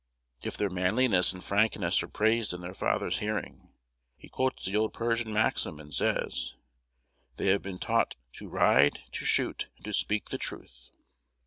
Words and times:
If 0.41 0.57
their 0.57 0.71
manliness 0.71 1.31
and 1.31 1.43
frankness 1.43 2.01
are 2.01 2.07
praised 2.07 2.53
in 2.55 2.61
their 2.61 2.73
father's 2.73 3.19
hearing, 3.19 3.71
he 4.17 4.29
quotes 4.29 4.65
the 4.65 4.75
old 4.75 4.93
Persian 4.95 5.31
maxim, 5.31 5.79
and 5.79 5.93
says, 5.93 6.55
they 7.37 7.49
have 7.49 7.61
been 7.61 7.77
taught 7.77 8.15
"to 8.33 8.49
ride, 8.49 9.03
to 9.11 9.25
shoot, 9.25 9.69
and 9.75 9.85
to 9.85 9.93
speak 9.93 10.29
the 10.29 10.39
truth." 10.39 10.89